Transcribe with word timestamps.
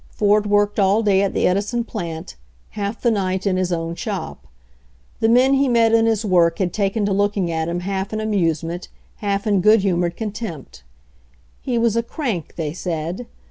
Ford 0.09 0.47
worked 0.47 0.79
all 0.79 1.03
day 1.03 1.21
at 1.21 1.35
the 1.35 1.45
Edison 1.47 1.83
plant, 1.83 2.35
half 2.71 2.99
the 3.01 3.11
night 3.11 3.45
in 3.45 3.55
his 3.55 3.71
own 3.71 3.93
shop. 3.93 4.47
The 5.19 5.29
men 5.29 5.53
he 5.53 5.67
met 5.67 5.93
in 5.93 6.07
his 6.07 6.25
work 6.25 6.57
had 6.57 6.73
taken 6.73 7.05
to 7.05 7.13
looking 7.13 7.51
at 7.51 7.67
him 7.69 7.81
half 7.81 8.11
in 8.11 8.19
amusement, 8.19 8.87
half 9.17 9.45
in 9.45 9.61
good 9.61 9.81
humored 9.81 10.17
contempt. 10.17 10.81
He 11.61 11.77
was 11.77 11.95
a 11.95 12.01
"crank," 12.01 12.55
they 12.55 12.73
said. 12.73 13.27